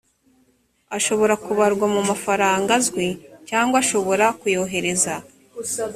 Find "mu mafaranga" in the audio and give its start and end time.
1.93-2.69